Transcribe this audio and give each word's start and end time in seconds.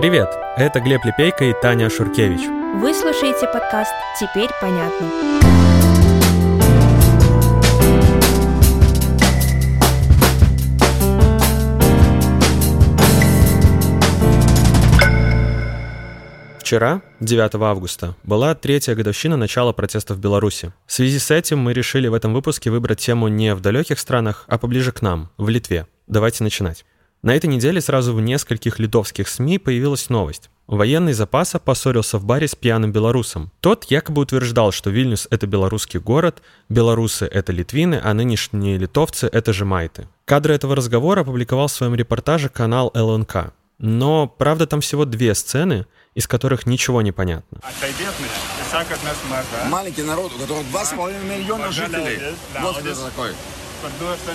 Привет! 0.00 0.30
Это 0.56 0.80
Глеб 0.80 1.04
Лепейко 1.04 1.44
и 1.44 1.52
Таня 1.52 1.90
Шуркевич. 1.90 2.40
Вы 2.80 2.94
слушаете 2.94 3.46
подкаст 3.52 3.92
«Теперь 4.18 4.48
понятно». 4.58 5.06
Вчера, 16.60 17.02
9 17.20 17.54
августа, 17.56 18.16
была 18.22 18.54
третья 18.54 18.94
годовщина 18.94 19.36
начала 19.36 19.74
протестов 19.74 20.16
в 20.16 20.20
Беларуси. 20.20 20.72
В 20.86 20.92
связи 20.94 21.18
с 21.18 21.30
этим 21.30 21.58
мы 21.58 21.74
решили 21.74 22.08
в 22.08 22.14
этом 22.14 22.32
выпуске 22.32 22.70
выбрать 22.70 23.00
тему 23.00 23.28
не 23.28 23.54
в 23.54 23.60
далеких 23.60 23.98
странах, 23.98 24.46
а 24.48 24.56
поближе 24.56 24.92
к 24.92 25.02
нам, 25.02 25.28
в 25.36 25.50
Литве. 25.50 25.86
Давайте 26.06 26.42
начинать. 26.42 26.86
На 27.22 27.36
этой 27.36 27.48
неделе 27.48 27.82
сразу 27.82 28.14
в 28.14 28.20
нескольких 28.22 28.78
литовских 28.78 29.28
СМИ 29.28 29.58
появилась 29.58 30.08
новость. 30.08 30.48
Военный 30.66 31.12
запаса 31.12 31.58
поссорился 31.58 32.16
в 32.16 32.24
баре 32.24 32.48
с 32.48 32.54
пьяным 32.54 32.92
белорусом. 32.92 33.50
Тот 33.60 33.84
якобы 33.90 34.22
утверждал, 34.22 34.72
что 34.72 34.88
Вильнюс— 34.88 35.28
это 35.30 35.46
белорусский 35.46 36.00
город, 36.00 36.42
белорусы— 36.70 37.26
это 37.30 37.52
литвины, 37.52 38.00
а 38.02 38.14
нынешние 38.14 38.78
литовцы— 38.78 39.26
это 39.32 39.52
жемайты. 39.52 40.08
Кадры 40.24 40.54
этого 40.54 40.74
разговора 40.74 41.20
опубликовал 41.20 41.66
в 41.66 41.72
своем 41.72 41.94
репортаже 41.94 42.48
канал 42.48 42.90
ЛНК. 42.94 43.52
Но, 43.78 44.26
правда, 44.26 44.66
там 44.66 44.80
всего 44.80 45.04
две 45.04 45.34
сцены, 45.34 45.86
из 46.14 46.26
которых 46.26 46.64
ничего 46.64 47.02
не 47.02 47.12
понятно. 47.12 47.60
Маленький 49.68 50.02
народ, 50.02 50.32
у 50.34 50.38
которого 50.38 50.62
2,5 50.62 51.38
миллиона 51.38 51.70
жителей. 51.70 52.18
Вот 52.60 52.78
кто 52.78 52.94
это 53.80 53.94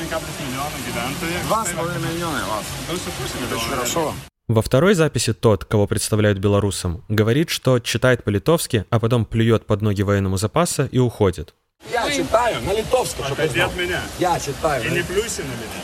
такой. 0.09 1.85
2,5 1.85 2.13
миллиона 2.13 2.45
вас. 2.48 2.66
Это 2.88 3.55
очень 3.55 3.70
хорошо. 3.70 4.13
Во 4.48 4.62
второй 4.62 4.94
записи 4.94 5.34
тот, 5.34 5.66
кого 5.66 5.88
представляют 5.88 6.38
белорусам, 6.38 7.04
говорит, 7.09 7.49
что 7.49 7.80
читает 7.80 8.23
по-литовски, 8.23 8.85
а 8.91 8.99
потом 8.99 9.26
плюет 9.26 9.65
под 9.65 9.82
ноги 9.82 10.04
военному 10.04 10.37
запаса 10.37 10.87
и 10.91 10.99
уходит. 10.99 11.55
Я 11.91 12.10
читаю 12.12 12.62
на 12.62 12.74
литовском, 12.74 13.26
чтобы 13.26 13.41
Отойди 13.41 13.60
от 13.60 13.76
меня. 13.76 14.02
Я 14.20 14.40
читаю. 14.40 14.85
И 14.85 14.91
не 14.91 15.04
плюйся 15.04 15.41
на 15.41 15.48
меня. 15.48 15.82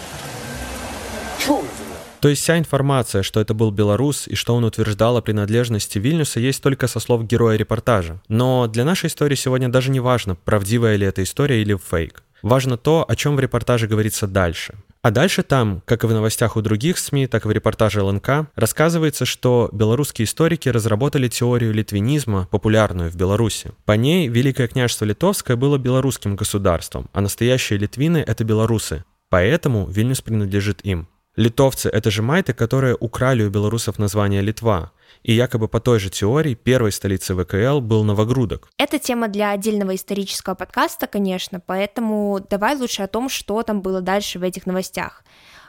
Тебя? 1.40 1.92
То 2.22 2.28
есть 2.28 2.44
вся 2.44 2.60
информация, 2.60 3.24
что 3.24 3.42
это 3.42 3.56
был 3.56 3.72
белорус 3.72 4.28
и 4.28 4.36
что 4.36 4.54
он 4.54 4.64
утверждал 4.64 5.18
о 5.18 5.24
принадлежности 5.24 5.98
Вильнюса, 5.98 6.40
есть 6.40 6.62
только 6.62 6.88
со 6.88 7.00
слов 7.00 7.26
героя 7.26 7.58
репортажа. 7.58 8.22
Но 8.28 8.68
для 8.68 8.86
нашей 8.86 9.08
истории 9.08 9.34
сегодня 9.34 9.70
даже 9.70 9.90
не 9.90 10.00
важно, 10.00 10.36
правдивая 10.36 10.98
ли 10.98 11.08
эта 11.08 11.24
история 11.24 11.64
или 11.64 11.76
фейк. 11.76 12.24
Важно 12.42 12.78
то, 12.78 13.06
о 13.08 13.16
чем 13.16 13.36
в 13.36 13.40
репортаже 13.40 13.88
говорится 13.88 14.28
дальше. 14.28 14.76
А 15.02 15.10
дальше 15.10 15.42
там, 15.42 15.82
как 15.86 16.04
и 16.04 16.08
в 16.08 16.12
новостях 16.12 16.58
у 16.58 16.62
других 16.62 17.00
СМИ, 17.00 17.28
так 17.28 17.46
и 17.46 17.48
в 17.48 17.52
репортаже 17.52 18.04
ЛНК, 18.04 18.48
рассказывается, 18.56 19.26
что 19.26 19.70
белорусские 19.74 20.26
историки 20.26 20.70
разработали 20.70 21.28
теорию 21.28 21.74
литвинизма, 21.74 22.48
популярную 22.52 23.10
в 23.10 23.16
Беларуси. 23.16 23.72
По 23.86 23.94
ней 23.94 24.28
Великое 24.28 24.68
княжество 24.68 25.06
Литовское 25.06 25.58
было 25.58 25.80
белорусским 25.80 26.36
государством, 26.36 27.10
а 27.14 27.22
настоящие 27.22 27.80
литвины— 27.80 28.24
это 28.28 28.44
белорусы. 28.44 29.04
Поэтому 29.30 29.88
Вильнюс 29.88 30.22
принадлежит 30.22 30.82
им. 30.84 31.08
Литовцы— 31.36 31.90
это 31.94 32.12
же 32.12 32.22
майты, 32.22 32.54
которые 32.54 32.96
украли 33.00 33.44
у 33.44 33.50
белорусов 33.50 33.98
название 33.98 34.42
Литва. 34.42 34.92
И 35.24 35.34
якобы 35.34 35.68
по 35.68 35.80
той 35.80 36.00
же 36.00 36.10
теории 36.10 36.54
первой 36.54 36.92
столицей 36.92 37.36
ВКЛ 37.36 37.80
был 37.80 38.04
Новогрудок. 38.04 38.70
Это 38.78 39.00
тема 39.00 39.28
для 39.28 39.52
отдельного 39.52 39.96
исторического 39.96 40.56
подкаста, 40.56 41.08
конечно, 41.08 41.60
поэтому 41.60 42.40
давай 42.50 42.76
лучше 42.76 43.04
о 43.04 43.08
том, 43.08 43.30
что 43.30 43.62
там 43.64 43.82
было 43.82 44.02
дальше 44.02 44.40
в 44.40 44.44
этих 44.44 44.66
новостях. 44.66 45.24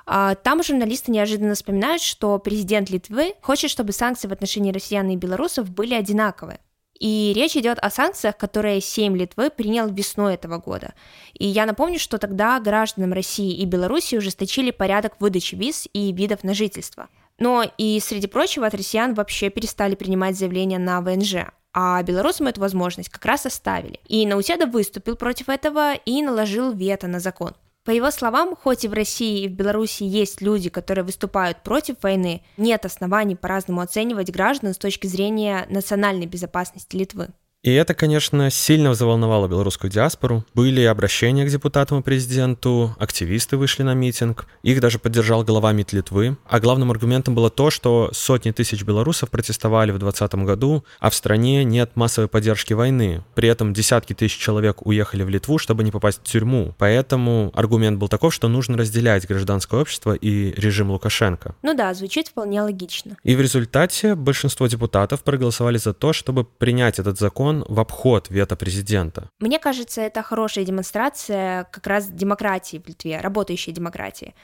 А, 0.06 0.34
Там 0.34 0.62
журналисты 0.62 1.12
неожиданно 1.12 1.54
вспоминают, 1.54 2.02
что 2.02 2.38
президент 2.38 2.90
Литвы 2.90 3.34
хочет, 3.40 3.70
чтобы 3.70 3.92
санкции 3.92 4.28
в 4.28 4.32
отношении 4.32 4.72
россиян 4.72 5.08
и 5.10 5.16
белорусов 5.16 5.70
были 5.70 5.94
одинаковые. 5.94 6.60
И 6.98 7.32
речь 7.34 7.56
идет 7.56 7.78
о 7.80 7.90
санкциях, 7.90 8.36
которые 8.36 8.80
Сейм 8.80 9.16
Литвы 9.16 9.50
принял 9.50 9.88
весной 9.88 10.34
этого 10.34 10.58
года. 10.58 10.94
И 11.32 11.46
я 11.46 11.66
напомню, 11.66 11.98
что 11.98 12.16
тогда 12.18 12.60
гражданам 12.60 13.12
России 13.12 13.56
и 13.56 13.64
Беларуси 13.64 14.14
ужесточили 14.14 14.70
порядок 14.70 15.14
выдачи 15.18 15.56
виз 15.56 15.88
и 15.92 16.12
видов 16.12 16.44
на 16.44 16.54
жительство. 16.54 17.08
Но 17.38 17.64
и, 17.78 17.98
среди 18.00 18.26
прочего, 18.26 18.66
от 18.66 18.74
россиян 18.74 19.14
вообще 19.14 19.50
перестали 19.50 19.94
принимать 19.94 20.36
заявления 20.36 20.78
на 20.78 21.00
ВНЖ, 21.00 21.46
а 21.72 22.02
белорусам 22.02 22.48
эту 22.48 22.60
возможность 22.60 23.08
как 23.08 23.24
раз 23.24 23.46
оставили. 23.46 24.00
И 24.06 24.26
Науседа 24.26 24.66
выступил 24.66 25.16
против 25.16 25.48
этого 25.48 25.94
и 25.94 26.22
наложил 26.22 26.72
вето 26.72 27.08
на 27.08 27.20
закон. 27.20 27.54
По 27.84 27.90
его 27.90 28.12
словам, 28.12 28.54
хоть 28.54 28.84
и 28.84 28.88
в 28.88 28.92
России 28.92 29.42
и 29.42 29.48
в 29.48 29.52
Беларуси 29.52 30.04
есть 30.04 30.40
люди, 30.40 30.70
которые 30.70 31.04
выступают 31.04 31.64
против 31.64 31.96
войны, 32.02 32.44
нет 32.56 32.84
оснований 32.84 33.34
по-разному 33.34 33.80
оценивать 33.80 34.30
граждан 34.30 34.72
с 34.72 34.78
точки 34.78 35.08
зрения 35.08 35.66
национальной 35.68 36.26
безопасности 36.26 36.94
Литвы. 36.94 37.30
И 37.62 37.72
это, 37.72 37.94
конечно, 37.94 38.50
сильно 38.50 38.90
взволновало 38.90 39.46
белорусскую 39.46 39.88
диаспору. 39.88 40.44
Были 40.52 40.82
обращения 40.82 41.46
к 41.46 41.48
депутатам 41.48 42.00
и 42.00 42.02
президенту, 42.02 42.96
активисты 42.98 43.56
вышли 43.56 43.84
на 43.84 43.94
митинг, 43.94 44.46
их 44.64 44.80
даже 44.80 44.98
поддержал 44.98 45.44
глава 45.44 45.70
МИД 45.70 45.92
Литвы. 45.92 46.36
А 46.48 46.58
главным 46.58 46.90
аргументом 46.90 47.36
было 47.36 47.50
то, 47.50 47.70
что 47.70 48.10
сотни 48.12 48.50
тысяч 48.50 48.82
белорусов 48.82 49.30
протестовали 49.30 49.92
в 49.92 49.98
2020 50.00 50.44
году, 50.44 50.84
а 50.98 51.08
в 51.08 51.14
стране 51.14 51.62
нет 51.62 51.92
массовой 51.94 52.26
поддержки 52.26 52.72
войны. 52.72 53.22
При 53.36 53.48
этом 53.48 53.72
десятки 53.72 54.12
тысяч 54.12 54.38
человек 54.38 54.84
уехали 54.84 55.22
в 55.22 55.28
Литву, 55.28 55.58
чтобы 55.58 55.84
не 55.84 55.92
попасть 55.92 56.18
в 56.18 56.24
тюрьму. 56.24 56.74
Поэтому 56.78 57.52
аргумент 57.54 57.96
был 57.96 58.08
таков, 58.08 58.34
что 58.34 58.48
нужно 58.48 58.76
разделять 58.76 59.28
гражданское 59.28 59.80
общество 59.80 60.14
и 60.14 60.50
режим 60.60 60.90
Лукашенко. 60.90 61.54
Ну 61.62 61.74
да, 61.74 61.94
звучит 61.94 62.26
вполне 62.26 62.60
логично. 62.60 63.16
И 63.22 63.36
в 63.36 63.40
результате 63.40 64.16
большинство 64.16 64.66
депутатов 64.66 65.22
проголосовали 65.22 65.78
за 65.78 65.92
то, 65.92 66.12
чтобы 66.12 66.42
принять 66.44 66.98
этот 66.98 67.20
закон 67.20 67.51
в 67.60 67.80
обход 67.80 68.30
вето 68.30 68.56
президента. 68.56 69.28
Мне 69.40 69.58
кажется, 69.58 70.00
это 70.00 70.22
хорошая 70.22 70.64
демонстрация 70.64 71.64
как 71.70 71.86
раз 71.86 72.08
демократии 72.08 72.82
в 72.84 72.88
Литве, 72.88 73.20
работающей 73.20 73.72
демократии. 73.72 74.34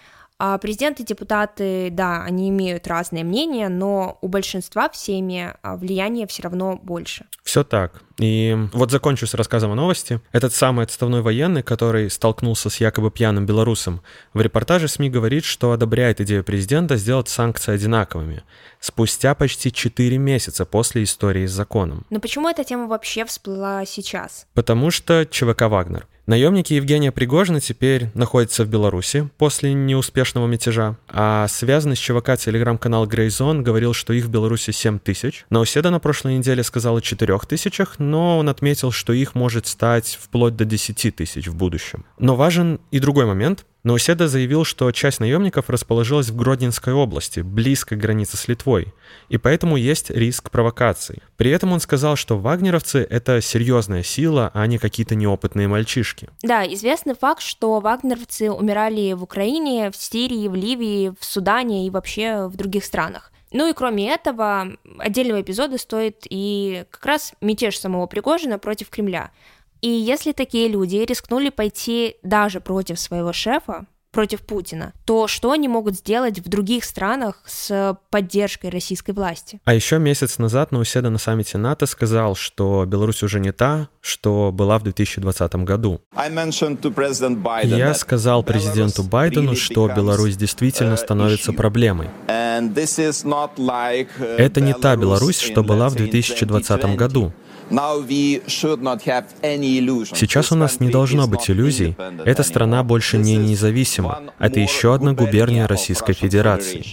А 0.41 0.57
президенты 0.59 1.03
и 1.03 1.07
депутаты, 1.07 1.89
да, 1.91 2.23
они 2.23 2.49
имеют 2.51 2.87
разные 2.87 3.25
мнения, 3.25 3.69
но 3.69 4.19
у 4.21 4.29
большинства 4.29 4.89
в 4.89 4.97
семье 4.97 5.57
а, 5.63 5.77
влияние 5.77 6.29
все 6.29 6.43
равно 6.43 6.77
больше. 6.77 7.27
Все 7.43 7.65
так. 7.65 8.03
И 8.19 8.57
вот 8.73 8.91
закончу 8.91 9.27
с 9.27 9.35
рассказом 9.35 9.73
о 9.73 9.75
новости. 9.75 10.21
Этот 10.33 10.53
самый 10.53 10.85
отставной 10.85 11.23
военный, 11.23 11.63
который 11.63 12.11
столкнулся 12.11 12.69
с 12.69 12.81
якобы 12.81 13.11
пьяным 13.11 13.47
белорусом, 13.47 14.01
в 14.35 14.41
репортаже 14.41 14.89
СМИ 14.89 15.11
говорит, 15.11 15.45
что 15.45 15.73
одобряет 15.73 16.21
идею 16.21 16.43
президента 16.43 16.97
сделать 16.97 17.29
санкции 17.29 17.73
одинаковыми. 17.73 18.43
Спустя 18.81 19.35
почти 19.35 19.73
4 19.73 20.19
месяца 20.19 20.65
после 20.65 21.05
истории 21.05 21.47
с 21.47 21.53
законом. 21.53 22.05
Но 22.11 22.21
почему 22.21 22.49
эта 22.49 22.65
тема 22.65 22.87
вообще 22.87 23.25
всплыла 23.25 23.85
сейчас? 23.87 24.47
Потому 24.55 24.91
что 24.91 25.25
ЧВК 25.25 25.63
«Вагнер». 25.63 26.07
Наемники 26.29 26.75
Евгения 26.75 27.11
Пригожина 27.11 27.59
теперь 27.59 28.11
находятся 28.13 28.63
в 28.63 28.69
Беларуси 28.69 29.31
после 29.39 29.73
неуспешного 29.73 30.47
мятежа, 30.47 30.97
а 31.09 31.49
связанный 31.49 31.97
с 31.97 32.01
ЧВК 32.01 32.37
телеграм-канал 32.37 33.07
Грейзон 33.07 33.63
говорил, 33.63 33.95
что 33.95 34.13
их 34.13 34.27
в 34.27 34.29
Беларуси 34.29 34.71
7 34.71 34.99
тысяч. 34.99 35.47
Науседа 35.49 35.89
на 35.89 36.01
прошлой 36.01 36.37
неделе 36.37 36.63
сказал 36.63 36.99
о 36.99 37.01
4 37.01 37.39
тысячах, 37.49 37.99
но 38.09 38.39
он 38.39 38.49
отметил, 38.49 38.91
что 38.91 39.13
их 39.13 39.35
может 39.35 39.67
стать 39.67 40.19
вплоть 40.21 40.57
до 40.57 40.65
10 40.65 41.15
тысяч 41.15 41.47
в 41.47 41.55
будущем. 41.55 42.05
Но 42.19 42.35
важен 42.35 42.81
и 42.91 42.99
другой 42.99 43.27
момент. 43.27 43.65
Науседа 43.85 44.27
заявил, 44.27 44.65
что 44.65 44.91
часть 44.91 45.21
наемников 45.21 45.71
расположилась 45.71 46.29
в 46.29 46.37
Гродненской 46.37 46.93
области, 46.93 47.41
близко 47.41 47.95
к 47.95 47.99
границе 47.99 48.37
с 48.37 48.49
Литвой, 48.49 48.93
и 49.29 49.39
поэтому 49.39 49.77
есть 49.77 50.11
риск 50.11 50.51
провокаций. 50.51 51.23
При 51.37 51.51
этом 51.53 51.73
он 51.73 51.81
сказал, 51.81 52.17
что 52.17 52.37
вагнеровцы— 52.37 53.07
это 53.11 53.41
серьезная 53.41 54.03
сила, 54.03 54.51
а 54.53 54.67
не 54.67 54.79
какие-то 54.79 55.15
неопытные 55.15 55.69
мальчишки. 55.69 56.29
Да, 56.43 56.67
известный 56.67 57.15
факт, 57.15 57.41
что 57.41 57.81
вагнеровцы 57.81 58.51
умирали 58.51 59.13
в 59.13 59.23
Украине, 59.23 59.91
в 59.91 59.97
Сирии, 59.97 60.49
в 60.49 60.55
Ливии, 60.55 61.15
в 61.19 61.25
Судане 61.25 61.87
и 61.87 61.91
вообще 61.91 62.49
в 62.49 62.57
других 62.57 62.85
странах. 62.85 63.33
Ну 63.51 63.69
и 63.69 63.73
кроме 63.73 64.11
этого, 64.11 64.77
отдельного 64.99 65.41
эпизода 65.41 65.79
стоит 65.79 66.27
и 66.29 66.85
как 66.91 67.07
раз 67.07 67.33
мятеж 67.41 67.79
самого 67.79 68.07
Пригожина 68.07 68.59
против 68.59 68.91
Кремля. 68.91 69.31
И 69.81 69.89
если 69.89 70.33
такие 70.33 70.69
люди 70.69 70.97
рискнули 70.97 71.51
пойти 71.51 72.17
даже 72.23 72.61
против 72.61 72.99
своего 72.99 73.33
шефа, 73.33 73.87
против 74.11 74.43
Путина, 74.43 74.93
то 75.05 75.29
что 75.29 75.53
они 75.53 75.69
могут 75.69 75.97
сделать 75.97 76.39
в 76.39 76.49
других 76.49 76.85
странах 76.85 77.43
с 77.47 77.97
поддержкой 78.11 78.71
российской 78.71 79.13
власти? 79.13 79.61
А 79.65 79.75
еще 79.75 79.99
месяц 79.99 80.39
назад 80.39 80.73
Науседа 80.73 81.11
на 81.11 81.19
саммите 81.19 81.59
НАТО 81.59 81.87
сказал, 81.87 82.35
что 82.35 82.85
Беларусь 82.87 83.23
уже 83.23 83.41
не 83.41 83.53
та, 83.53 83.89
что 84.01 84.51
была 84.53 84.79
в 84.79 84.83
2020 84.85 85.55
году. 85.57 86.01
Я 87.65 87.95
сказал 87.95 88.43
президенту 88.43 89.03
Байдену, 89.03 89.55
что 89.55 89.89
Беларусь 89.89 90.37
действительно 90.37 90.97
становится 90.97 91.53
проблемой. 91.53 92.09
Это 92.29 92.61
не 94.61 94.75
та 94.75 94.95
Belarus 94.95 95.01
Беларусь, 95.01 95.41
что 95.41 95.63
была 95.63 95.89
в 95.89 95.95
say, 95.95 95.99
in 95.99 96.11
2020 96.11 96.97
году. 96.97 97.33
Сейчас 100.15 100.53
у 100.53 100.57
нас 100.57 100.81
не 100.81 100.91
должно 100.91 101.27
быть 101.27 101.51
иллюзий. 101.51 101.97
Эта 102.25 102.43
страна 102.43 102.83
больше 102.83 103.19
не 103.19 103.37
независима. 103.37 104.23
Это 104.39 104.61
еще 104.61 104.95
одна 104.95 105.13
губерния 105.13 105.67
Российской 105.67 106.15
Федерации. 106.15 106.85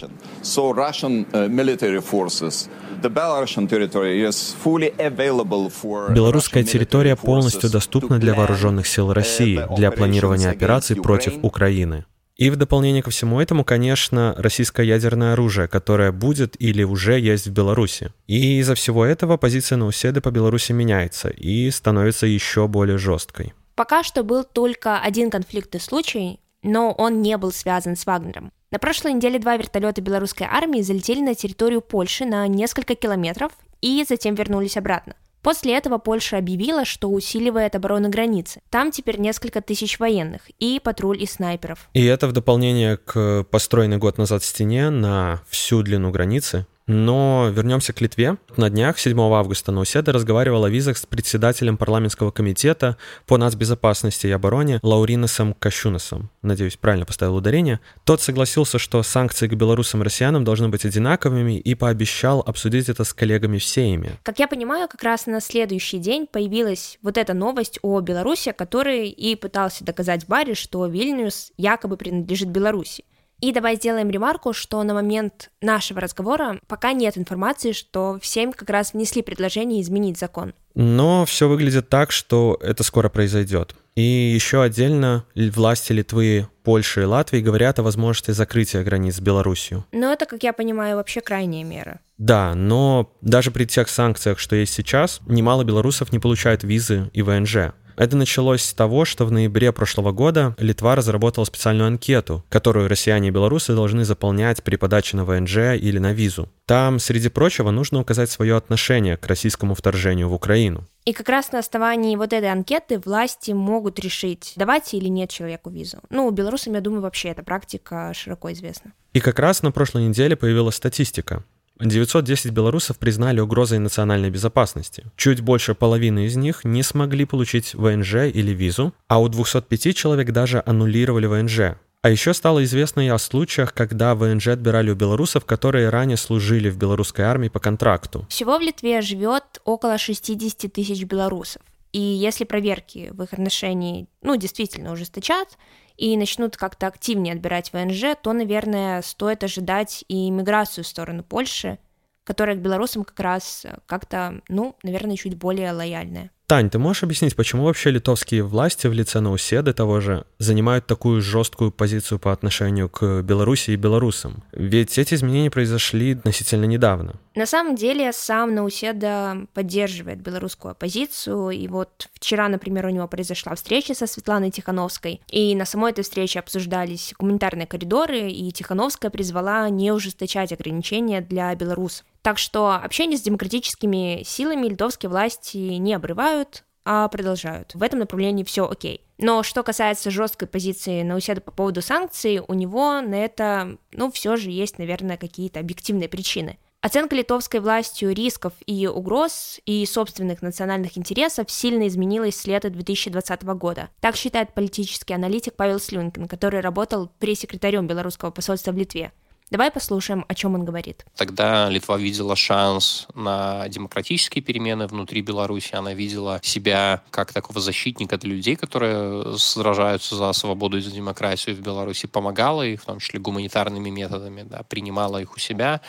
Белорусская 6.10 6.64
территория 6.64 7.16
полностью 7.16 7.70
доступна 7.70 8.18
для 8.18 8.34
вооруженных 8.34 8.86
сил 8.86 9.12
России 9.12 9.66
для 9.76 9.90
планирования 9.90 10.50
операций 10.50 10.96
против 10.96 11.34
Украины. 11.42 12.04
И 12.36 12.50
в 12.50 12.56
дополнение 12.56 13.02
ко 13.02 13.10
всему 13.10 13.40
этому, 13.40 13.64
конечно, 13.64 14.34
российское 14.36 14.86
ядерное 14.86 15.32
оружие, 15.32 15.68
которое 15.68 16.12
будет 16.12 16.54
или 16.60 16.82
уже 16.82 17.18
есть 17.18 17.46
в 17.46 17.52
Беларуси. 17.52 18.12
И 18.26 18.58
из-за 18.60 18.74
всего 18.74 19.06
этого 19.06 19.38
позиция 19.38 19.78
Науседы 19.78 20.20
по 20.20 20.30
Беларуси 20.30 20.72
меняется 20.72 21.30
и 21.30 21.70
становится 21.70 22.26
еще 22.26 22.68
более 22.68 22.98
жесткой. 22.98 23.54
Пока 23.74 24.02
что 24.02 24.22
был 24.22 24.44
только 24.44 25.00
один 25.00 25.30
конфликтный 25.30 25.80
случай, 25.80 26.40
но 26.62 26.92
он 26.92 27.22
не 27.22 27.38
был 27.38 27.52
связан 27.52 27.96
с 27.96 28.04
Вагнером. 28.04 28.52
На 28.70 28.78
прошлой 28.78 29.14
неделе 29.14 29.38
два 29.38 29.56
вертолета 29.56 30.02
белорусской 30.02 30.46
армии 30.46 30.82
залетели 30.82 31.20
на 31.20 31.34
территорию 31.34 31.80
Польши 31.80 32.26
на 32.26 32.46
несколько 32.48 32.94
километров 32.94 33.52
и 33.80 34.04
затем 34.06 34.34
вернулись 34.34 34.76
обратно. 34.76 35.14
После 35.46 35.76
этого 35.76 35.98
Польша 35.98 36.38
объявила, 36.38 36.84
что 36.84 37.08
усиливает 37.08 37.76
оборону 37.76 38.08
границы. 38.08 38.60
Там 38.68 38.90
теперь 38.90 39.20
несколько 39.20 39.60
тысяч 39.60 40.00
военных 40.00 40.40
и 40.58 40.80
патруль 40.82 41.22
из 41.22 41.34
снайперов. 41.34 41.88
И 41.92 42.04
это 42.04 42.26
в 42.26 42.32
дополнение 42.32 42.96
к 42.96 43.44
построенной 43.48 43.98
год 43.98 44.18
назад 44.18 44.42
стене 44.42 44.90
на 44.90 45.40
всю 45.48 45.84
длину 45.84 46.10
границы, 46.10 46.66
но 46.86 47.48
вернемся 47.52 47.92
к 47.92 48.00
Литве. 48.00 48.36
На 48.56 48.70
днях, 48.70 48.98
7 48.98 49.18
августа, 49.20 49.72
Науседа 49.72 50.12
разговаривал 50.12 50.64
о 50.64 50.70
визах 50.70 50.96
с 50.96 51.06
председателем 51.06 51.76
парламентского 51.76 52.30
комитета 52.30 52.96
по 53.26 53.38
нацбезопасности 53.38 54.26
и 54.26 54.30
обороне 54.30 54.78
Лауриносом 54.82 55.54
Кащуносом. 55.54 56.30
Надеюсь, 56.42 56.76
правильно 56.76 57.04
поставил 57.04 57.36
ударение. 57.36 57.80
Тот 58.04 58.22
согласился, 58.22 58.78
что 58.78 59.02
санкции 59.02 59.48
к 59.48 59.54
белорусам 59.54 60.02
и 60.02 60.04
россиянам 60.04 60.44
должны 60.44 60.68
быть 60.68 60.84
одинаковыми 60.84 61.58
и 61.58 61.74
пообещал 61.74 62.40
обсудить 62.40 62.88
это 62.88 63.04
с 63.04 63.12
коллегами 63.12 63.58
в 63.58 63.64
Сейме. 63.64 64.18
Как 64.22 64.38
я 64.38 64.46
понимаю, 64.46 64.88
как 64.88 65.02
раз 65.02 65.26
на 65.26 65.40
следующий 65.40 65.98
день 65.98 66.26
появилась 66.26 66.98
вот 67.02 67.18
эта 67.18 67.34
новость 67.34 67.78
о 67.82 68.00
Беларуси, 68.00 68.52
который 68.56 69.08
и 69.08 69.34
пытался 69.34 69.84
доказать 69.84 70.26
Барри, 70.26 70.54
что 70.54 70.86
Вильнюс 70.86 71.52
якобы 71.56 71.96
принадлежит 71.96 72.48
Беларуси. 72.48 73.04
И 73.40 73.52
давай 73.52 73.76
сделаем 73.76 74.08
ремарку, 74.08 74.52
что 74.54 74.82
на 74.82 74.94
момент 74.94 75.50
нашего 75.60 76.00
разговора 76.00 76.58
пока 76.66 76.92
нет 76.92 77.18
информации, 77.18 77.72
что 77.72 78.18
всем 78.22 78.52
как 78.52 78.70
раз 78.70 78.94
внесли 78.94 79.22
предложение 79.22 79.82
изменить 79.82 80.18
закон. 80.18 80.54
Но 80.74 81.24
все 81.26 81.48
выглядит 81.48 81.88
так, 81.88 82.12
что 82.12 82.58
это 82.62 82.82
скоро 82.82 83.08
произойдет. 83.08 83.74
И 83.94 84.02
еще 84.02 84.62
отдельно 84.62 85.24
власти 85.34 85.92
Литвы, 85.92 86.48
Польши 86.62 87.02
и 87.02 87.04
Латвии 87.04 87.40
говорят 87.40 87.78
о 87.78 87.82
возможности 87.82 88.30
закрытия 88.30 88.82
границ 88.82 89.16
с 89.16 89.20
Беларусью. 89.20 89.86
Но 89.92 90.12
это, 90.12 90.26
как 90.26 90.42
я 90.42 90.52
понимаю, 90.52 90.96
вообще 90.96 91.20
крайняя 91.22 91.64
мера. 91.64 92.00
Да, 92.18 92.54
но 92.54 93.10
даже 93.22 93.50
при 93.50 93.64
тех 93.64 93.88
санкциях, 93.88 94.38
что 94.38 94.56
есть 94.56 94.74
сейчас, 94.74 95.20
немало 95.26 95.64
белорусов 95.64 96.12
не 96.12 96.18
получают 96.18 96.62
визы 96.62 97.10
и 97.14 97.22
ВНЖ. 97.22 97.72
Это 97.96 98.16
началось 98.16 98.62
с 98.62 98.74
того, 98.74 99.04
что 99.04 99.24
в 99.24 99.32
ноябре 99.32 99.72
прошлого 99.72 100.12
года 100.12 100.54
Литва 100.58 100.94
разработала 100.94 101.44
специальную 101.44 101.86
анкету, 101.86 102.44
которую 102.50 102.88
россияне 102.88 103.28
и 103.28 103.30
белорусы 103.30 103.74
должны 103.74 104.04
заполнять 104.04 104.62
при 104.62 104.76
подаче 104.76 105.16
на 105.16 105.24
ВНЖ 105.24 105.76
или 105.80 105.98
на 105.98 106.12
визу. 106.12 106.50
Там, 106.66 106.98
среди 106.98 107.28
прочего, 107.28 107.70
нужно 107.70 108.00
указать 108.00 108.30
свое 108.30 108.56
отношение 108.56 109.16
к 109.16 109.26
российскому 109.26 109.74
вторжению 109.74 110.28
в 110.28 110.34
Украину. 110.34 110.86
И 111.06 111.12
как 111.12 111.28
раз 111.28 111.52
на 111.52 111.60
основании 111.60 112.16
вот 112.16 112.32
этой 112.32 112.50
анкеты 112.50 112.98
власти 112.98 113.52
могут 113.52 113.98
решить, 114.00 114.52
давать 114.56 114.92
или 114.92 115.08
нет 115.08 115.30
человеку 115.30 115.70
визу. 115.70 115.98
Ну, 116.10 116.30
белорусам, 116.30 116.74
я 116.74 116.80
думаю, 116.80 117.02
вообще 117.02 117.28
эта 117.28 117.44
практика 117.44 118.12
широко 118.12 118.52
известна. 118.52 118.92
И 119.12 119.20
как 119.20 119.38
раз 119.38 119.62
на 119.62 119.70
прошлой 119.70 120.08
неделе 120.08 120.36
появилась 120.36 120.74
статистика. 120.74 121.44
910 121.80 122.52
белорусов 122.52 122.98
признали 122.98 123.40
угрозой 123.40 123.78
национальной 123.78 124.30
безопасности. 124.30 125.04
Чуть 125.16 125.40
больше 125.40 125.74
половины 125.74 126.26
из 126.26 126.36
них 126.36 126.64
не 126.64 126.82
смогли 126.82 127.24
получить 127.24 127.74
ВНЖ 127.74 128.26
или 128.32 128.52
визу, 128.52 128.94
а 129.08 129.20
у 129.20 129.28
205 129.28 129.94
человек 129.94 130.32
даже 130.32 130.62
аннулировали 130.64 131.26
ВНЖ. 131.26 131.76
А 132.02 132.10
еще 132.10 132.34
стало 132.34 132.62
известно 132.62 133.00
и 133.00 133.08
о 133.08 133.18
случаях, 133.18 133.74
когда 133.74 134.14
ВНЖ 134.14 134.48
отбирали 134.48 134.90
у 134.90 134.94
белорусов, 134.94 135.44
которые 135.44 135.88
ранее 135.88 136.16
служили 136.16 136.70
в 136.70 136.76
белорусской 136.78 137.24
армии 137.24 137.48
по 137.48 137.58
контракту. 137.58 138.26
Всего 138.28 138.58
в 138.58 138.60
Литве 138.60 139.00
живет 139.00 139.60
около 139.64 139.98
60 139.98 140.72
тысяч 140.72 141.02
белорусов. 141.04 141.62
И 141.92 141.98
если 141.98 142.44
проверки 142.44 143.10
в 143.12 143.22
их 143.22 143.32
отношении, 143.32 144.06
ну, 144.22 144.36
действительно 144.36 144.92
ужесточат, 144.92 145.56
и 145.96 146.16
начнут 146.16 146.56
как-то 146.56 146.86
активнее 146.86 147.34
отбирать 147.34 147.72
ВНЖ, 147.72 148.16
то, 148.22 148.32
наверное, 148.32 149.02
стоит 149.02 149.44
ожидать 149.44 150.04
и 150.08 150.30
миграцию 150.30 150.84
в 150.84 150.88
сторону 150.88 151.22
Польши, 151.22 151.78
которая 152.24 152.56
к 152.56 152.60
белорусам 152.60 153.04
как 153.04 153.18
раз 153.20 153.66
как-то, 153.86 154.42
ну, 154.48 154.76
наверное, 154.82 155.16
чуть 155.16 155.36
более 155.36 155.72
лояльная. 155.72 156.30
Тань, 156.48 156.70
ты 156.70 156.78
можешь 156.78 157.02
объяснить, 157.02 157.34
почему 157.34 157.64
вообще 157.64 157.90
литовские 157.90 158.44
власти 158.44 158.86
в 158.86 158.92
лице 158.92 159.18
Науседы 159.18 159.72
того 159.72 159.98
же 160.00 160.26
занимают 160.38 160.86
такую 160.86 161.20
жесткую 161.20 161.72
позицию 161.72 162.20
по 162.20 162.32
отношению 162.32 162.88
к 162.88 163.22
Беларуси 163.22 163.72
и 163.72 163.76
белорусам? 163.76 164.44
Ведь 164.52 164.96
эти 164.96 165.14
изменения 165.14 165.50
произошли 165.50 166.12
относительно 166.12 166.66
недавно. 166.66 167.14
На 167.34 167.46
самом 167.46 167.74
деле 167.74 168.12
сам 168.12 168.54
Науседа 168.54 169.48
поддерживает 169.54 170.20
белорусскую 170.20 170.70
оппозицию, 170.70 171.50
и 171.50 171.66
вот 171.66 172.08
вчера, 172.14 172.48
например, 172.48 172.86
у 172.86 172.90
него 172.90 173.08
произошла 173.08 173.56
встреча 173.56 173.94
со 173.94 174.06
Светланой 174.06 174.52
Тихановской, 174.52 175.20
и 175.28 175.52
на 175.56 175.64
самой 175.64 175.90
этой 175.90 176.04
встрече 176.04 176.38
обсуждались 176.38 177.12
гуманитарные 177.18 177.66
коридоры, 177.66 178.30
и 178.30 178.52
Тихановская 178.52 179.10
призвала 179.10 179.68
не 179.68 179.90
ужесточать 179.90 180.52
ограничения 180.52 181.20
для 181.22 181.52
белорусов. 181.56 182.04
Так 182.22 182.38
что 182.38 182.72
общение 182.72 183.18
с 183.18 183.22
демократическими 183.22 184.22
силами 184.24 184.68
литовские 184.68 185.10
власти 185.10 185.56
не 185.56 185.94
обрывают, 185.94 186.64
а 186.84 187.08
продолжают. 187.08 187.74
В 187.74 187.82
этом 187.82 187.98
направлении 187.98 188.44
все 188.44 188.68
окей. 188.68 189.00
Но 189.18 189.42
что 189.42 189.62
касается 189.62 190.10
жесткой 190.10 190.46
позиции 190.46 191.02
Науседа 191.02 191.40
по 191.40 191.50
поводу 191.50 191.82
санкций, 191.82 192.40
у 192.46 192.54
него 192.54 193.00
на 193.00 193.14
это, 193.14 193.78
ну, 193.92 194.10
все 194.12 194.36
же 194.36 194.50
есть, 194.50 194.78
наверное, 194.78 195.16
какие-то 195.16 195.58
объективные 195.58 196.08
причины. 196.08 196.58
Оценка 196.82 197.16
литовской 197.16 197.58
властью 197.58 198.14
рисков 198.14 198.52
и 198.64 198.86
угроз 198.86 199.58
и 199.64 199.84
собственных 199.86 200.42
национальных 200.42 200.96
интересов 200.96 201.50
сильно 201.50 201.88
изменилась 201.88 202.36
с 202.36 202.46
лета 202.46 202.70
2020 202.70 203.42
года. 203.42 203.88
Так 204.00 204.14
считает 204.14 204.54
политический 204.54 205.14
аналитик 205.14 205.54
Павел 205.54 205.80
Слюнкин, 205.80 206.28
который 206.28 206.60
работал 206.60 207.10
пресс-секретарем 207.18 207.88
белорусского 207.88 208.30
посольства 208.30 208.70
в 208.70 208.76
Литве. 208.76 209.10
Давай 209.48 209.70
послушаем, 209.70 210.24
о 210.26 210.34
чем 210.34 210.54
он 210.56 210.64
говорит. 210.64 211.06
Тогда 211.14 211.70
Литва 211.70 211.96
видела 211.98 212.34
шанс 212.34 213.06
на 213.14 213.68
демократические 213.68 214.42
перемены 214.42 214.88
внутри 214.88 215.22
Беларуси. 215.22 215.74
Она 215.74 215.94
видела 215.94 216.40
себя 216.42 217.04
как 217.10 217.32
такого 217.32 217.60
защитника 217.60 218.18
для 218.18 218.34
людей, 218.34 218.56
которые 218.56 219.38
сражаются 219.38 220.16
за 220.16 220.32
свободу 220.32 220.78
и 220.78 220.80
за 220.80 220.90
демократию 220.90 221.54
в 221.54 221.60
Беларуси, 221.60 222.08
помогала 222.08 222.62
их, 222.62 222.82
в 222.82 222.86
том 222.86 222.98
числе 222.98 223.20
гуманитарными 223.20 223.88
методами, 223.88 224.42
да, 224.42 224.64
принимала 224.64 225.18
их 225.18 225.36
у 225.36 225.38
себя. 225.38 225.80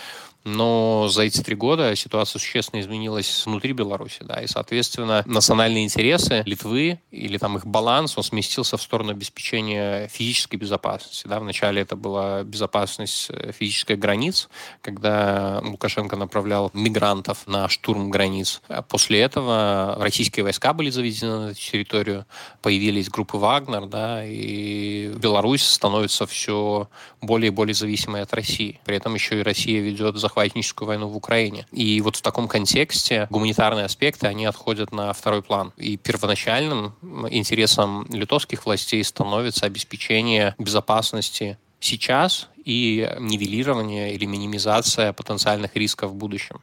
Но 0.47 1.09
за 1.09 1.23
эти 1.23 1.41
три 1.41 1.55
года 1.55 1.93
ситуация 1.97 2.39
существенно 2.39 2.79
изменилась 2.79 3.45
внутри 3.45 3.73
Беларуси, 3.73 4.19
да, 4.21 4.41
и, 4.41 4.47
соответственно, 4.47 5.21
национальные 5.25 5.83
интересы 5.83 6.43
Литвы 6.45 7.01
или 7.11 7.37
там 7.37 7.57
их 7.57 7.65
баланс, 7.65 8.17
он 8.17 8.23
сместился 8.23 8.77
в 8.77 8.81
сторону 8.81 9.11
обеспечения 9.11 10.07
физической 10.07 10.55
безопасности, 10.55 11.27
да, 11.27 11.41
вначале 11.41 11.81
это 11.81 11.97
была 11.97 12.43
безопасность 12.43 13.27
э, 13.29 13.51
физических 13.51 13.99
границ, 13.99 14.47
когда 14.81 15.61
Лукашенко 15.65 16.15
направлял 16.15 16.71
мигрантов 16.73 17.45
на 17.45 17.67
штурм 17.67 18.09
границ. 18.09 18.61
А 18.69 18.81
после 18.81 19.19
этого 19.19 19.97
российские 19.99 20.45
войска 20.45 20.71
были 20.71 20.89
заведены 20.89 21.47
на 21.47 21.53
территорию, 21.55 22.25
появились 22.61 23.09
группы 23.09 23.35
Вагнер, 23.35 23.85
да, 23.87 24.25
и 24.25 25.09
Беларусь 25.17 25.63
становится 25.63 26.25
все 26.25 26.89
более 27.21 27.47
и 27.47 27.53
более 27.53 27.73
зависимой 27.73 28.21
от 28.21 28.33
России. 28.33 28.79
При 28.85 28.95
этом 28.95 29.13
еще 29.13 29.39
и 29.39 29.43
Россия 29.43 29.81
ведет 29.81 30.15
захват 30.15 30.26
захватническую 30.27 30.87
войну 30.87 31.07
в 31.07 31.15
Украине. 31.15 31.65
И 31.71 32.01
вот 32.01 32.15
в 32.15 32.21
таком 32.21 32.47
контексте 32.47 33.27
гуманитарные 33.29 33.85
аспекты, 33.85 34.27
они 34.27 34.45
отходят 34.45 34.91
на 34.91 35.13
второй 35.13 35.41
план. 35.41 35.73
И 35.77 35.97
первоначальным 35.97 36.93
интересом 37.29 38.05
литовских 38.09 38.65
властей 38.65 39.03
становится 39.03 39.65
обеспечение 39.65 40.55
безопасности 40.57 41.57
сейчас 41.79 42.49
и 42.67 43.09
нивелирование 43.19 44.13
или 44.13 44.25
минимизация 44.25 45.13
потенциальных 45.13 45.73
рисков 45.77 46.11
в 46.11 46.15
будущем. 46.15 46.59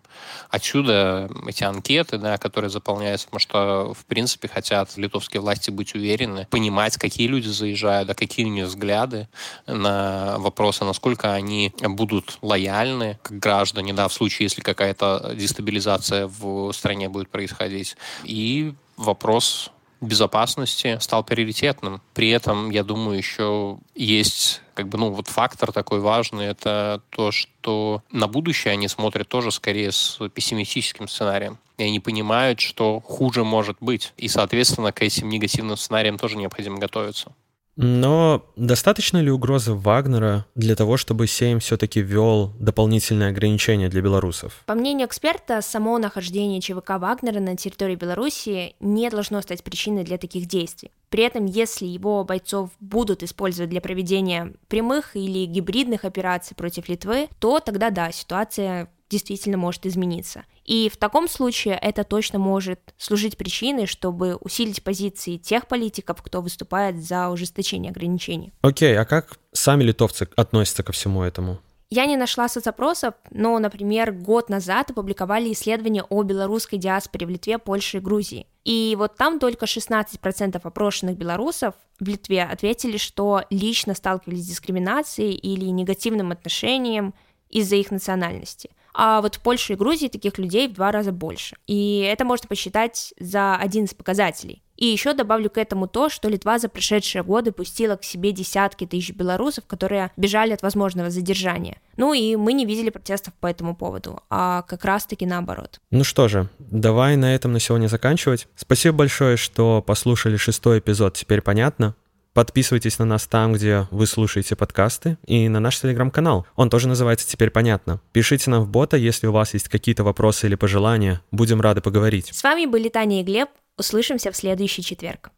Отсюда 0.50 1.30
эти 1.46 1.64
анкеты, 1.64 2.18
да, 2.18 2.36
которые 2.36 2.68
заполняются, 2.68 3.26
потому 3.26 3.40
что, 3.40 3.94
в 3.94 4.04
принципе, 4.04 4.48
хотят 4.48 4.94
литовские 4.98 5.40
власти 5.40 5.70
быть 5.70 5.94
уверены, 5.94 6.46
понимать, 6.50 6.98
какие 6.98 7.26
люди 7.26 7.48
заезжают, 7.48 8.08
да, 8.08 8.14
какие 8.14 8.44
у 8.44 8.50
них 8.50 8.66
взгляды 8.66 9.28
на 9.66 10.36
вопросы, 10.38 10.84
насколько 10.84 11.32
они 11.32 11.72
будут 11.80 12.36
лояльны 12.42 13.18
как 13.22 13.38
граждане, 13.38 13.94
да, 13.94 14.06
в 14.08 14.12
случае, 14.12 14.44
если 14.44 14.60
какая-то 14.60 15.32
дестабилизация 15.34 16.26
в 16.26 16.70
стране 16.72 17.08
будет 17.08 17.30
происходить. 17.30 17.96
И 18.24 18.74
вопрос 18.98 19.70
безопасности 20.06 20.98
стал 21.00 21.24
приоритетным. 21.24 22.00
При 22.14 22.30
этом, 22.30 22.70
я 22.70 22.84
думаю, 22.84 23.18
еще 23.18 23.78
есть 23.94 24.60
как 24.74 24.88
бы, 24.88 24.98
ну, 24.98 25.10
вот 25.10 25.28
фактор 25.28 25.72
такой 25.72 26.00
важный, 26.00 26.46
это 26.46 27.00
то, 27.10 27.30
что 27.30 28.02
на 28.10 28.26
будущее 28.26 28.72
они 28.72 28.88
смотрят 28.88 29.28
тоже 29.28 29.50
скорее 29.52 29.92
с 29.92 30.18
пессимистическим 30.28 31.08
сценарием. 31.08 31.58
И 31.78 31.84
они 31.84 32.00
понимают, 32.00 32.60
что 32.60 33.00
хуже 33.00 33.44
может 33.44 33.76
быть. 33.80 34.12
И, 34.16 34.28
соответственно, 34.28 34.92
к 34.92 35.02
этим 35.02 35.28
негативным 35.28 35.76
сценариям 35.76 36.18
тоже 36.18 36.36
необходимо 36.36 36.78
готовиться. 36.78 37.32
Но 37.76 38.46
достаточно 38.56 39.18
ли 39.18 39.30
угрозы 39.30 39.72
Вагнера 39.72 40.46
для 40.54 40.76
того, 40.76 40.96
чтобы 40.96 41.26
Сейм 41.26 41.58
все-таки 41.60 42.00
ввел 42.00 42.52
дополнительные 42.58 43.30
ограничения 43.30 43.88
для 43.88 44.00
белорусов? 44.00 44.62
По 44.66 44.74
мнению 44.74 45.08
эксперта, 45.08 45.60
само 45.60 45.98
нахождение 45.98 46.60
ЧВК 46.60 46.98
Вагнера 46.98 47.40
на 47.40 47.56
территории 47.56 47.96
Беларуси 47.96 48.76
не 48.80 49.10
должно 49.10 49.40
стать 49.42 49.64
причиной 49.64 50.04
для 50.04 50.18
таких 50.18 50.46
действий. 50.46 50.90
При 51.08 51.24
этом, 51.24 51.46
если 51.46 51.86
его 51.86 52.24
бойцов 52.24 52.70
будут 52.80 53.22
использовать 53.22 53.70
для 53.70 53.80
проведения 53.80 54.52
прямых 54.68 55.16
или 55.16 55.44
гибридных 55.46 56.04
операций 56.04 56.56
против 56.56 56.88
Литвы, 56.88 57.28
то 57.38 57.60
тогда 57.60 57.90
да, 57.90 58.10
ситуация 58.12 58.88
действительно 59.14 59.56
может 59.56 59.86
измениться. 59.86 60.44
И 60.64 60.88
в 60.88 60.96
таком 60.96 61.28
случае 61.28 61.78
это 61.80 62.02
точно 62.02 62.38
может 62.40 62.80
служить 62.98 63.36
причиной, 63.36 63.86
чтобы 63.86 64.36
усилить 64.36 64.82
позиции 64.82 65.36
тех 65.36 65.68
политиков, 65.68 66.20
кто 66.20 66.40
выступает 66.40 67.02
за 67.04 67.28
ужесточение 67.28 67.90
ограничений. 67.90 68.52
Окей, 68.62 68.98
а 68.98 69.04
как 69.04 69.38
сами 69.52 69.84
литовцы 69.84 70.28
относятся 70.36 70.82
ко 70.82 70.92
всему 70.92 71.22
этому? 71.22 71.60
Я 71.90 72.06
не 72.06 72.16
нашла 72.16 72.48
соцопросов, 72.48 73.14
но, 73.30 73.56
например, 73.60 74.10
год 74.10 74.48
назад 74.48 74.90
опубликовали 74.90 75.52
исследование 75.52 76.02
о 76.02 76.24
белорусской 76.24 76.78
диаспоре 76.78 77.26
в 77.26 77.30
Литве, 77.30 77.58
Польше 77.58 77.98
и 77.98 78.00
Грузии. 78.00 78.48
И 78.64 78.96
вот 78.98 79.16
там 79.16 79.38
только 79.38 79.66
16% 79.66 80.60
опрошенных 80.60 81.16
белорусов 81.16 81.74
в 82.00 82.08
Литве 82.08 82.42
ответили, 82.42 82.96
что 82.96 83.44
лично 83.50 83.94
сталкивались 83.94 84.44
с 84.44 84.48
дискриминацией 84.48 85.34
или 85.34 85.66
негативным 85.66 86.32
отношением 86.32 87.14
из-за 87.48 87.76
их 87.76 87.92
национальности– 87.92 88.70
а 88.94 89.20
вот 89.20 89.34
в 89.34 89.40
Польше 89.40 89.74
и 89.74 89.76
Грузии 89.76 90.08
таких 90.08 90.38
людей 90.38 90.68
в 90.68 90.72
два 90.72 90.92
раза 90.92 91.12
больше. 91.12 91.56
И 91.66 91.98
это 92.00 92.24
можно 92.24 92.48
посчитать 92.48 93.12
за 93.18 93.56
один 93.56 93.84
из 93.84 93.94
показателей. 93.94 94.62
И 94.76 94.86
еще 94.86 95.12
добавлю 95.12 95.50
к 95.50 95.58
этому 95.58 95.86
то, 95.86 96.08
что 96.08 96.28
Литва 96.28 96.58
за 96.58 96.68
прошедшие 96.68 97.22
годы 97.22 97.52
пустила 97.52 97.96
к 97.96 98.04
себе 98.04 98.32
десятки 98.32 98.86
тысяч 98.86 99.14
белорусов, 99.14 99.66
которые 99.66 100.10
бежали 100.16 100.52
от 100.52 100.62
возможного 100.62 101.10
задержания. 101.10 101.78
Ну 101.96 102.12
и 102.12 102.34
мы 102.36 102.52
не 102.52 102.66
видели 102.66 102.90
протестов 102.90 103.34
по 103.34 103.46
этому 103.46 103.76
поводу, 103.76 104.20
а 104.30 104.62
как 104.62 104.84
раз-таки 104.84 105.26
наоборот. 105.26 105.80
Ну 105.90 106.02
что 106.02 106.28
же, 106.28 106.48
давай 106.58 107.16
на 107.16 107.34
этом 107.34 107.52
на 107.52 107.60
сегодня 107.60 107.86
заканчивать. 107.86 108.48
Спасибо 108.56 108.98
большое, 108.98 109.36
что 109.36 109.80
послушали 109.80 110.36
шестой 110.36 110.80
эпизод 110.80 111.14
«Теперь 111.14 111.40
понятно». 111.40 111.94
Подписывайтесь 112.34 112.98
на 112.98 113.04
нас 113.04 113.28
там, 113.28 113.52
где 113.52 113.86
вы 113.92 114.08
слушаете 114.08 114.56
подкасты, 114.56 115.18
и 115.24 115.48
на 115.48 115.60
наш 115.60 115.80
телеграм-канал. 115.80 116.46
Он 116.56 116.68
тоже 116.68 116.88
называется 116.88 117.28
«Теперь 117.28 117.50
понятно». 117.50 118.00
Пишите 118.10 118.50
нам 118.50 118.64
в 118.64 118.68
бота, 118.68 118.96
если 118.96 119.28
у 119.28 119.32
вас 119.32 119.54
есть 119.54 119.68
какие-то 119.68 120.02
вопросы 120.02 120.48
или 120.48 120.56
пожелания. 120.56 121.20
Будем 121.30 121.60
рады 121.60 121.80
поговорить. 121.80 122.30
С 122.32 122.42
вами 122.42 122.66
были 122.66 122.88
Таня 122.88 123.20
и 123.20 123.24
Глеб. 123.24 123.48
Услышимся 123.78 124.32
в 124.32 124.36
следующий 124.36 124.82
четверг. 124.82 125.30